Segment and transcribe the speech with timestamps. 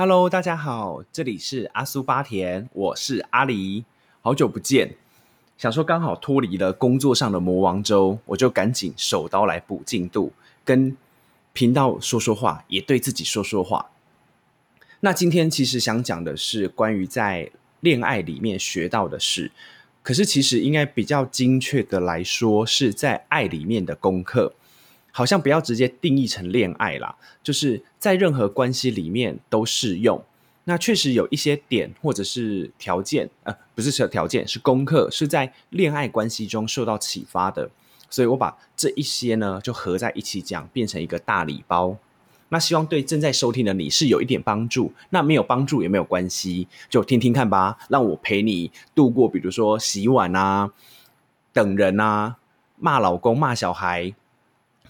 [0.00, 3.84] Hello，大家好，这里是阿苏巴田，我是阿狸，
[4.22, 4.96] 好久不见。
[5.58, 10.32] 想说刚好脱离了工作上的魔王周，我就赶紧手刀来补进度，
[10.64, 10.96] 跟
[11.52, 13.90] 频道说说话，也对自己说说话。
[15.00, 19.52] 那今天其实想讲的是关于在恋爱里面学到的事，
[20.02, 24.54] 可是其实应该比较精确的来说，是在爱里面的功课。
[25.12, 30.22] 好像不要直接定义成恋爱啦，就是在任何关系里面都适用。
[30.64, 37.70] 那确实有一些点或者是条件，呃，不是条件，是功课，是在恋爱关系中受到启发的。
[38.08, 41.96] 所以我把这一些呢，就合在一起讲，变成一个大礼包。
[42.50, 44.92] 那希望对正在收听的你是有一点帮助。
[45.10, 47.78] 那没有帮助也没有关系，就听听看吧。
[47.88, 50.70] 让我陪你度过，比如说洗碗啊、
[51.52, 52.36] 等人啊、
[52.76, 54.14] 骂老公、骂小孩。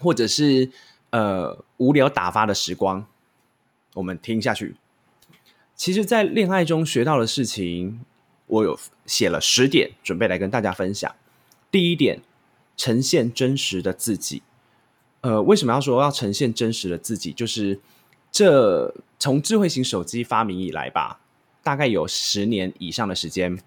[0.01, 0.69] 或者是
[1.11, 3.05] 呃无聊打发的时光，
[3.93, 4.75] 我们听下去。
[5.75, 8.01] 其实，在恋爱中学到的事情，
[8.45, 11.15] 我有写了十点，准备来跟大家分享。
[11.71, 12.21] 第一点，
[12.77, 14.43] 呈现真实的自己。
[15.21, 17.33] 呃，为什么要说要呈现真实的自己？
[17.33, 17.79] 就是
[18.31, 21.19] 这从智慧型手机发明以来吧，
[21.63, 23.59] 大概有十年以上的时间，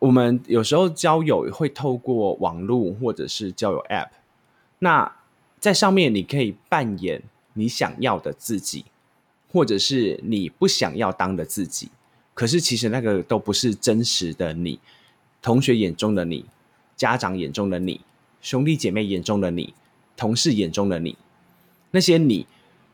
[0.00, 4.10] 我们有时候交友会透过网络或者是交友 App，
[4.80, 5.16] 那。
[5.64, 7.22] 在上面，你可以扮演
[7.54, 8.84] 你想要的自己，
[9.50, 11.88] 或者是你不想要当的自己。
[12.34, 14.78] 可是，其实那个都不是真实的你。
[15.40, 16.44] 同学眼中的你，
[16.94, 18.02] 家长眼中的你，
[18.42, 19.72] 兄弟姐妹眼中的你，
[20.18, 21.16] 同事眼中的你，
[21.92, 22.46] 那些你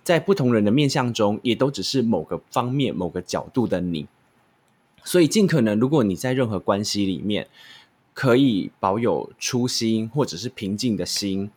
[0.04, 4.06] 在不同人的面相中，也都只是某个方面、某个角度的你。
[5.02, 7.48] 所以，尽可能，如果你在任何关系里面，
[8.14, 11.50] 可以保有初心，或者是平静的心。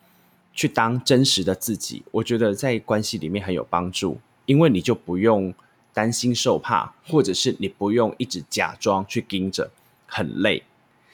[0.53, 5.53] 去当真实的自己，我觉得在关系里面很有帮助，因为你就不用
[5.91, 9.71] 担心受怕，或者是你不用一直假装去盯着，
[10.05, 10.63] 很累。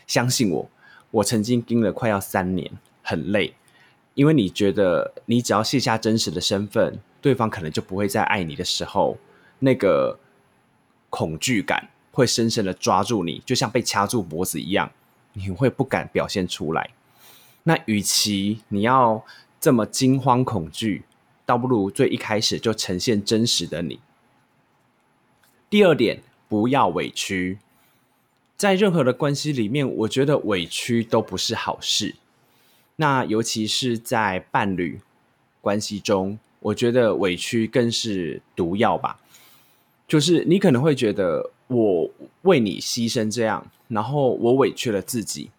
[0.05, 0.69] 相信我，
[1.11, 2.69] 我曾经盯了快要三年，
[3.01, 3.53] 很累。
[4.15, 9.17] 因为你觉得你只要卸下真实的身份，对方可能就不会再爱你的时候，
[9.59, 10.19] 那个
[11.09, 14.91] 恐惧感会深深的抓住你，就像被掐住脖子一样，
[15.31, 16.89] 你会不敢表现出来。
[17.63, 19.23] 那与其你要
[19.59, 21.03] 这么惊慌恐惧，
[21.45, 23.99] 倒不如最一开始就呈现真实的你。
[25.69, 27.59] 第二点，不要委屈。
[28.55, 32.15] 在任何的关系里面，我觉得委屈都不是好事。
[32.95, 34.99] 那尤其是在伴侣
[35.61, 39.19] 关系中，我觉得委屈更是毒药吧。
[40.07, 42.09] 就是你可能会觉得我
[42.41, 45.51] 为你牺牲这样，然后我委屈了自己，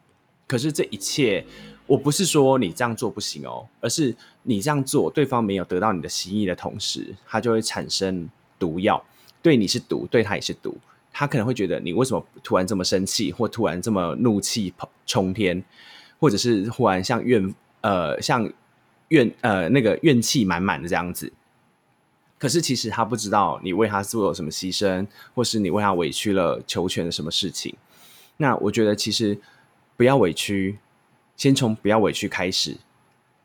[0.49, 1.45] 可是这一切。
[1.91, 4.15] 我不是说你这样做不行哦，而是
[4.45, 8.31] 你这样做，对方没有得到你的心意的同时，他就会产生
[8.61, 9.05] 毒药，
[9.43, 10.79] 对你是毒，对他也是毒。
[11.11, 14.73] 他可能会觉得你为什么突然这么生气，或突然这么怒气
[15.05, 15.65] 冲天，
[16.21, 18.49] 或者是忽然像怨呃像
[19.09, 21.33] 怨呃那个怨气满满的这样子。
[22.39, 27.75] 可是其实他不知道你为他做了什么牺牲，或是你为他委屈了求全的什么事情。
[28.37, 29.37] 那我觉得其实
[29.97, 30.79] 不要委屈。
[31.41, 32.77] 先从不要委屈开始，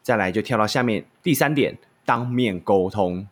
[0.03, 3.25] 再来就跳到下面第三点，当面沟通。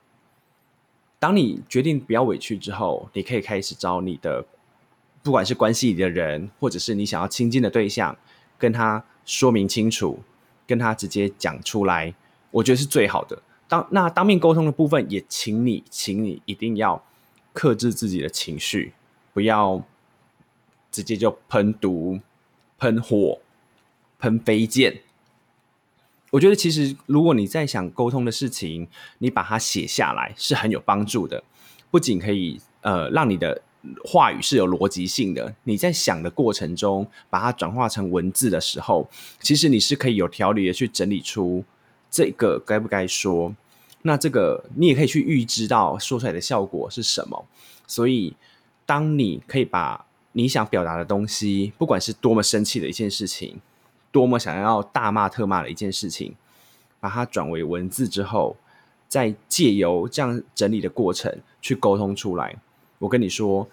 [1.19, 4.45] 当你决定不要委屈之后，你可以开始找你的，
[5.21, 8.17] 不管是关系里的人，或者是你想要亲近的对象，
[8.57, 10.19] 跟他说明清楚，
[10.65, 12.15] 跟他直接讲出来，
[12.49, 13.41] 我觉得是最好的。
[13.67, 17.03] 当那当面沟通的部分，也请你，请你一定要
[17.51, 18.93] 克制自己的情绪，
[19.33, 19.83] 不要
[20.89, 22.21] 直接就喷毒、
[22.77, 23.41] 喷火。
[24.23, 25.01] 喷飞剑，
[26.31, 31.43] 我觉得其实如果你在想沟通的事情，你把它写下来是很有帮助的。
[31.91, 33.61] 不仅可以呃让你的
[34.05, 39.09] 话语是有逻辑性的，你在想的过程中把它转化成文字的时候，
[39.41, 41.61] 其实你是可以有条理的去整理出
[42.09, 43.53] 这个该不该说。
[44.03, 47.45] 那这个你也可以去预知到说出来的效果是什么。
[47.85, 48.37] 所以，
[48.85, 53.59] 当你可以把你想表达的东西，不管是多么生气的一件事情。
[54.13, 56.35] 多么想要大骂特骂的一件事情，
[56.99, 58.55] 把它转为文字之后，
[59.09, 62.55] 再借由这样整理的过程去沟通出来。
[62.99, 63.67] 我跟你说，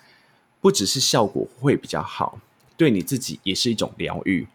[0.63, 2.39] 不只是效果会比较好，
[2.79, 4.49] 对你自己也是一种疗愈。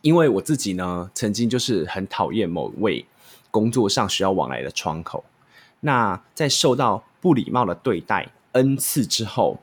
[0.00, 3.04] 因为我自己呢，曾经就是很讨厌某位
[3.50, 5.22] 工作上需要往来的窗口。
[5.80, 9.60] 那在受到不礼貌的对待 n 次之后，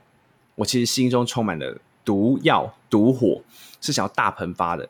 [0.53, 3.41] 我其实心中充满了毒药、毒火，
[3.81, 4.87] 是想要大喷发的。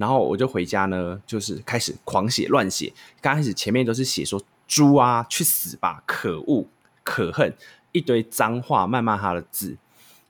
[0.00, 2.90] 然后我就回家呢，就是开始狂写乱写。
[3.20, 6.66] 刚开始前面都是写说猪啊去死吧，可恶
[7.04, 7.54] 可恨，
[7.92, 9.76] 一堆脏话谩骂他的字。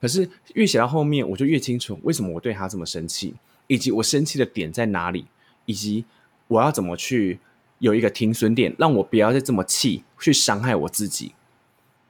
[0.01, 3.33] 可是越写到后面，我就越清楚为什么我对他这么生气，
[3.67, 5.25] 以及我生气的点在哪里，
[5.65, 6.03] 以及
[6.49, 7.39] 我要怎么去
[7.79, 11.31] 有一个停损点，让我不要再这么气，去伤害我自己。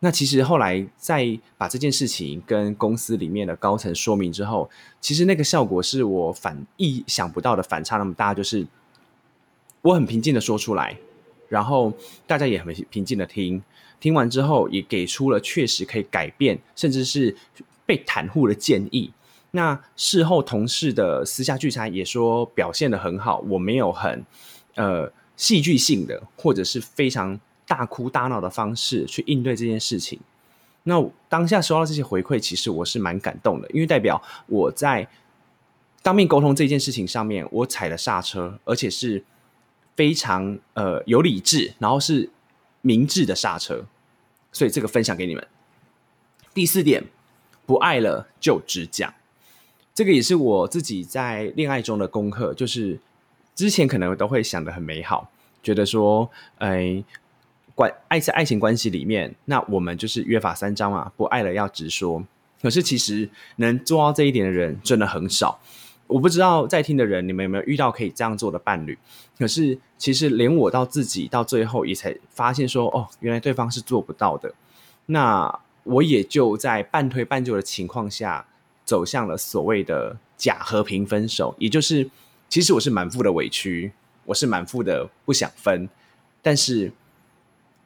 [0.01, 4.69] 那其实后来在把这件事情跟公司里面的高层说明之后，
[4.99, 8.67] 其实那个效果是我反意想不到的反差那么大，就是
[9.81, 10.97] 我很平静的说出来，
[11.47, 11.93] 然后
[12.27, 13.63] 大家也很平静的听，
[14.01, 17.37] 听完之后也给出了确实可以改变，甚至是。
[17.83, 19.11] 被袒护的建议，
[19.49, 24.23] 那事后同事的私下聚餐也说表现的很好，我没有很
[24.75, 27.37] 呃戏剧性的或者是非常
[27.71, 30.19] 大哭大闹的方式去应对这件事情。
[30.83, 35.07] 那当下收到这些回馈，其实我是蛮感动的，因为代表我在
[36.01, 39.23] 当面沟通这件事情上面，我踩了刹车，而且是
[39.95, 42.29] 非常呃有理智，然后是
[42.81, 43.85] 明智的刹车。
[44.51, 45.47] 所以这个分享给你们。
[46.53, 47.05] 第四点。
[47.63, 49.13] 不爱了就直讲，
[49.93, 52.53] 这个也是我自己在恋爱中的功课。
[52.53, 52.99] 就是
[53.55, 55.31] 之前可能都会想的很美好，
[55.63, 57.01] 觉得说，哎，
[57.75, 62.23] 关爱在爱情关系里面，那我们就是约法三章嘛，不爱了要直说。
[62.61, 65.59] 可是其实能做到这一点的人真的很少。
[66.07, 68.97] 我不知道在听的人，你们有没有遇到可以这样做的伴侣？
[69.37, 74.53] 可是其实连我到自己到最后也才发现说，哦，原来对方是做不到的。
[75.05, 75.59] 那。
[75.83, 78.45] 我也就在半推半就的情况下，
[78.85, 82.07] 走向了所谓的假和平分手，也就是
[82.47, 83.91] 其实我是满腹的委屈，
[84.25, 85.89] 我是满腹的不想分，
[86.43, 86.93] 但是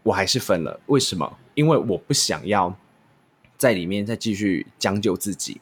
[0.06, 0.80] 我还是分了。
[0.86, 1.38] 为什么？
[1.54, 2.74] 因为我不想要
[3.58, 5.60] 在里面再继续将就自己。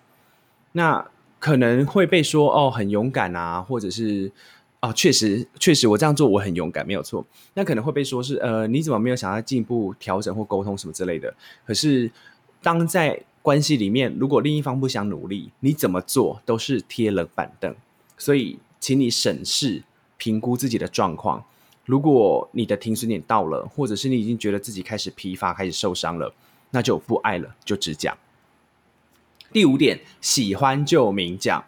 [0.74, 1.04] 那
[1.40, 4.32] 可能会被说哦，很勇敢啊，或者是。
[4.84, 7.26] 啊，确实，确实，我这样做我很勇敢，没有错。
[7.54, 11.34] 那可能会被说是，呃，你怎么没有想要进一步调整或沟通什么之类的？
[11.66, 12.12] 可是，
[12.62, 17.74] 当在关系里面，如果另一方不想努力，你怎么做都是贴了板凳。
[18.18, 19.84] 所以，请你审视、
[20.18, 21.46] 评估自己的状况。
[21.86, 26.34] 如果你的停损点到了，或者是你已经觉得自己开始疲乏、开始受伤了，
[26.72, 28.18] 那就不爱了，就只讲。
[29.52, 31.64] 第五点，喜欢就明讲。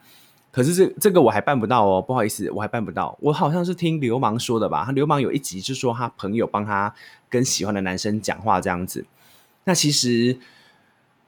[0.51, 3.17] 可是这这个我还办不到哦，不好意思，我还办不到。
[3.19, 4.85] 我好像是听流氓说的吧？
[4.85, 6.95] 他流氓有一集就说他朋友帮他
[7.29, 9.05] 跟喜欢的男生讲话这样子。
[9.65, 10.39] 那其实，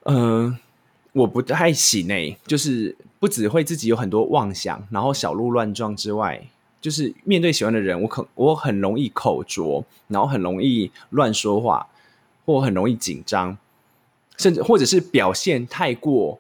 [0.06, 0.58] 嗯，
[1.12, 6.48] 我不太行诶，就是不只会自己有很多妄想，然后小鹿乱撞之外，
[6.82, 11.88] 就是面对喜欢的人，我可我很容易口拙，然后很容易乱说话，
[12.46, 13.58] 或很容易紧张，
[14.38, 16.40] 甚至或者是表现太过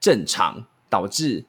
[0.00, 1.44] 正常，导致。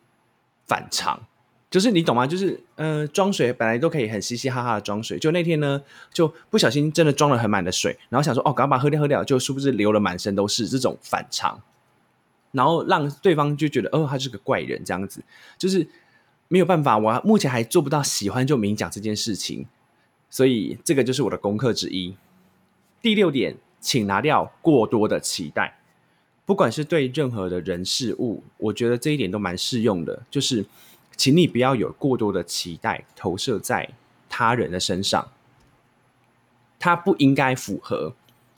[0.67, 1.27] 反常，
[1.69, 2.25] 就是你懂吗？
[2.25, 5.79] 就是呃，装水本来都可以很嘻嘻哈哈的装水，就那天呢，
[6.11, 11.61] 就不小心真的装了很满的水，然后想说哦，赶快把喝掉喝掉，就殊不知流了满身都是这种反常，
[12.51, 15.23] 然后让对方就觉得哦，他是个怪人这样子，
[15.55, 15.87] 就是
[16.47, 19.65] 没有办法，我目前还做不到喜欢就明讲这件事情，
[20.29, 22.15] 所以这个就是我的功课之一。
[23.01, 25.79] 第六点，请拿掉过多的期待。
[26.45, 30.23] 不管是对任何的人事物，我觉得这一点都蛮适用的。
[30.29, 30.63] 就是，
[31.17, 33.89] 请你不要有过多的期待投射在
[34.29, 35.27] 他人的身上，
[36.77, 38.13] 他不应该符合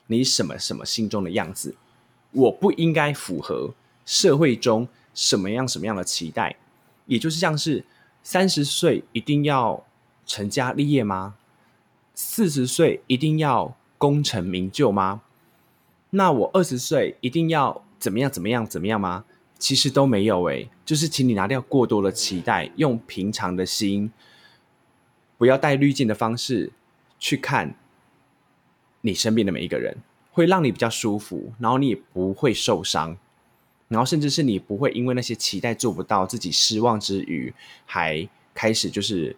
[0.08, 1.76] 你什么什么心中的样子。
[2.32, 3.74] 我不应该符合
[4.06, 6.58] 社会中什么样什么样的期待，
[7.08, 7.84] 也就是像是
[8.22, 9.84] 三十岁一定要
[10.26, 11.36] 成家立业吗？
[12.14, 15.22] 四十岁一定要功成名就吗？
[16.12, 19.26] 那我二十岁一定要怎么样怎么样怎么样吗？
[19.60, 24.12] 其实都没有诶，就是请你拿掉过多的期待，用平常的心，
[25.38, 26.72] 不要带滤镜的方式
[27.18, 27.74] 去看
[29.02, 29.98] 你身边的每一个人，
[30.32, 33.18] 会让你比较舒服，然后你也不会受伤，
[33.88, 37.54] 然后甚至是你不会因为那些期待做不到，自己失望之余，
[37.86, 39.36] 还开始就是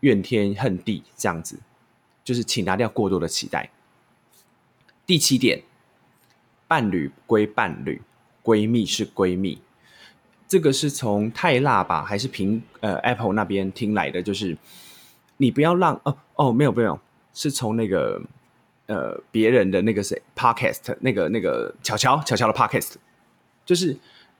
[0.00, 1.58] 怨天恨地这样子，
[2.24, 3.70] 就是请拿掉过多的期待。
[5.06, 5.62] 第七点。
[6.68, 8.02] 伴侣归伴侣，
[8.42, 9.62] 闺蜜是闺蜜。
[10.48, 14.20] 这个是从泰辣吧，还是苹呃 Apple 那边听来的？
[14.20, 14.58] 就是
[15.36, 16.98] 你不要让哦哦，没有没有，
[17.32, 18.20] 是从那个
[18.86, 22.94] 呃别人的那个谁 Podcast 那个那个巧巧巧巧的 Podcast，
[23.66, 23.94] 就是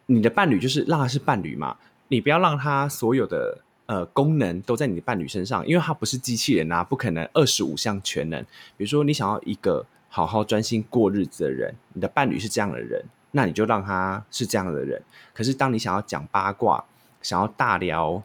[0.07, 1.77] 你的伴侣就是让他是伴侣嘛，
[2.09, 8.43] 你不要让他所有的呃功能都在你的伴侣身上，因为他不是机器人啊，不可能二十五项全能。
[8.79, 9.85] 比如说你想要一个。
[10.09, 15.03] 好好专心过日子的人，你的伴侣是这样的人，那你就让他是这样的人。
[15.35, 16.83] 可是，当你想要讲八卦、
[17.21, 18.23] 想要大聊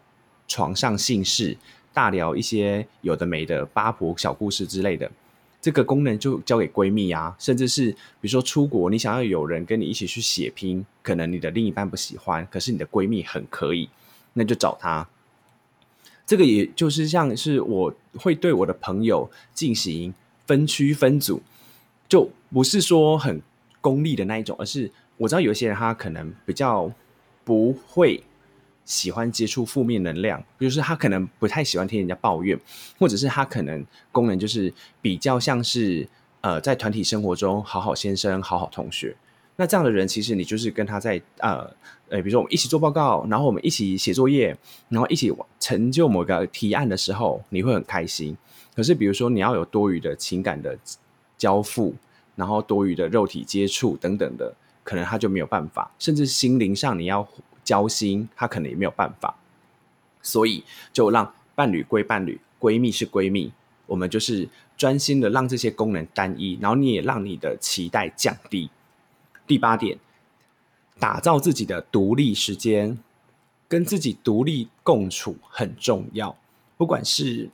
[0.47, 1.57] 床上性事、
[1.91, 5.11] 大聊一些有的没的八婆小故事之类的，
[5.61, 13.87] 这个功能就交给闺蜜啊，甚至是比如说出国，你想要有人跟你一起去血拼，可能你的另一半不喜欢，可是你的闺蜜很可以，
[14.33, 15.07] 那就找她。
[16.25, 20.11] 这个也就是像是我会对我的朋友进行
[20.47, 21.41] 分区分组，
[22.09, 23.39] 就不是说很
[23.79, 26.91] 功利的那一种，而是我知道有些人他可能比较
[27.43, 28.23] 不会。
[28.91, 32.59] 喜欢接触负面能量，比如说他可能不太喜欢听人家抱怨，
[32.99, 34.71] 或者是他可能功能就是
[35.01, 36.05] 比较像是
[36.41, 39.15] 呃在团体生活中好好先生、好好同学。
[39.55, 41.63] 那这样的人，其实你就是跟他在呃
[42.09, 44.57] 呃，比如说我们一起做报告，然后我们一起写作业，
[44.89, 48.35] 然后一起成就某个提案的时候，你会很开心。
[48.75, 50.77] 可是比如说你要有多余的情感的
[51.37, 51.95] 交付，
[52.35, 57.25] 然后多余的肉体接触等等的，可能他就没有办法，甚至心灵上你要。
[57.71, 59.33] 交心，他可能也没有办法，
[60.21, 60.61] 所以
[60.91, 63.53] 就让伴侣归伴侣，闺蜜是闺蜜，
[63.85, 68.69] 我们就是专心的让这些功能单一，然后你也让你的期待降低。
[69.47, 69.97] 第八点，
[70.99, 72.97] 打造自己的独立时间，
[73.69, 76.35] 跟自己独立共处很重要。
[76.75, 77.49] 不管是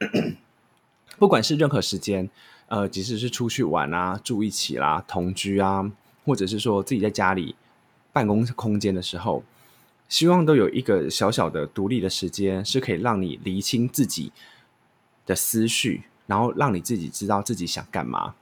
[1.18, 2.28] 不管是任何时间，
[2.66, 5.90] 呃，即使是出去玩啊，住一起啦，同居啊，
[6.26, 7.56] 或者是说自己在家里。
[8.12, 9.42] 办公空间的时候，
[10.08, 14.30] 希望都有一个小小的独立的时间，是可以让你厘清自己
[15.24, 18.34] 的思绪，然后让你自己知道自己想干嘛。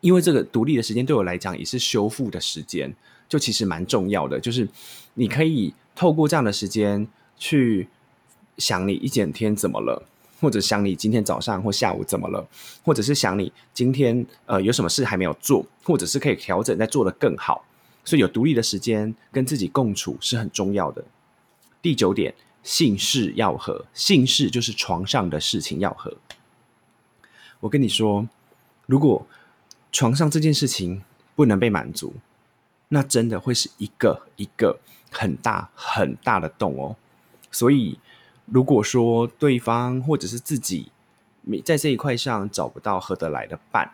[0.00, 2.92] 因为这个独立的时间对我来讲也是修复的时间，
[3.28, 4.40] 就其实蛮重要的。
[4.40, 4.66] 就是
[5.14, 7.86] 你可以透过这样的时间去
[8.58, 10.02] 想你一整天怎么了，
[10.40, 12.48] 或者想你今天早上或下午怎么了，
[12.82, 17.64] 或者是想你今天呃有什么事还没有做，或者是可以调整再做得更好。
[18.04, 21.04] 所以有独立的时间跟自己共处是很重要的。
[21.80, 26.16] 第九点，性事要合，性事就是床上的事情要合。
[27.60, 28.28] 我跟你说，
[28.86, 29.26] 如果
[29.92, 31.02] 床上这件事情
[31.34, 32.14] 不能被满足，
[32.88, 34.80] 那真的会是一个一个
[35.10, 36.96] 很大很大的洞哦。
[37.50, 37.98] 所以，
[38.46, 40.90] 如果说对方或者是自己
[41.42, 43.92] 没在这一块上找不到合得来的伴，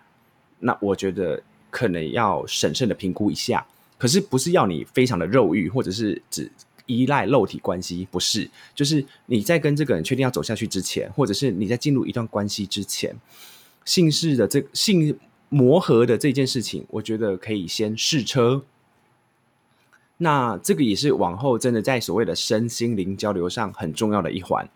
[0.60, 3.66] 那我觉得可能要审慎的评估一下。
[3.98, 6.50] 可是不是要你非常的肉欲，或者是只
[6.86, 13.14] 依赖肉体关系，不是，就是你在跟这个人确定要走下去之前，或者是你在进入一段关系之前，
[13.84, 15.18] 性事的这性
[15.50, 18.62] 磨合的这件事情，我觉得可以先试车。
[20.18, 24.68] 那这个也是往后真的在所谓的身心灵交流上很重要的一环，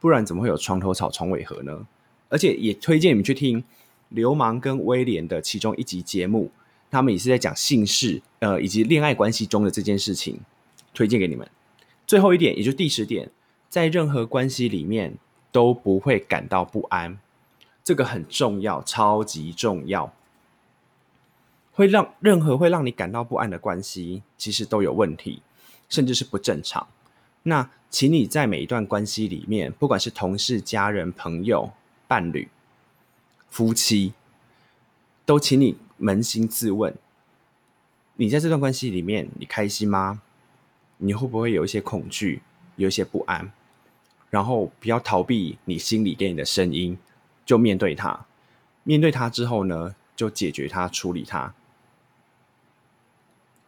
[0.00, 1.86] 不然怎么会有床头吵床尾和呢？
[2.28, 3.62] 而且也推荐你们去听
[4.08, 6.50] 流氓跟威廉的其中一集节目。
[6.90, 10.40] 他们也是在讲姓氏，呃，以及恋爱关系中的这件事情，
[10.94, 11.48] 推荐给你们。
[12.06, 13.30] 最后一点，也就第十点，
[13.68, 15.14] 在任何关系里面
[15.52, 17.18] 都不会感到不安，
[17.84, 20.12] 这个很重要，超级重要。
[21.72, 25.42] 会让任何会让你感到不安的关系，其实都有问题，
[25.88, 26.88] 甚至是不正常。
[27.44, 31.70] 那，请你在每一段关系里面，不管是同事、家人、朋友、
[32.08, 32.48] 伴侣、
[33.48, 34.14] 夫妻，
[35.24, 35.76] 都请你。
[36.00, 36.94] 扪心自问，
[38.16, 40.22] 你在这段关系里面，你开心吗？
[40.98, 42.42] 你会不会有一些恐惧，
[42.76, 43.52] 有一些不安？
[44.30, 46.98] 然后不要逃避你心里给你的声音，
[47.46, 48.26] 就面对它。
[48.82, 51.54] 面对它之后呢，就解决它，处理它。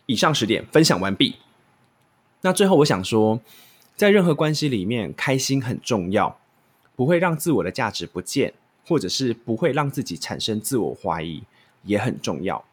[0.06, 1.37] 以上十点分享完毕。
[2.40, 3.40] 那最后我想说，
[3.94, 6.38] 在任何关系里面，开心很重要，
[6.96, 8.54] 不会让自我的价值不见，
[8.87, 11.44] 或者是不会让自己产生自我怀疑。
[11.82, 12.64] 也很重要。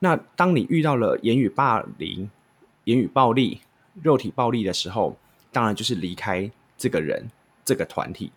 [0.00, 2.30] 那当你遇到了言语霸凌、
[2.84, 3.60] 言语暴力、
[4.02, 5.16] 肉体暴力的时候，
[5.50, 7.30] 当然就是离开这个人、
[7.64, 8.30] 这个团体。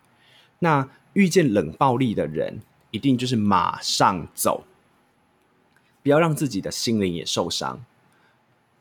[0.60, 4.64] 那遇见冷暴力的人，一定就是马上走，
[6.02, 7.84] 不要让自己的心灵也受伤。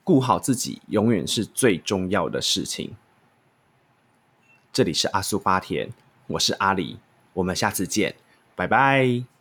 [0.02, 2.96] 顾好自己，永远是最重要的事情。
[4.72, 5.90] 这里是阿苏巴田，
[6.28, 6.98] 我是阿里，
[7.34, 8.14] 我们下次见，
[8.54, 9.39] 拜拜。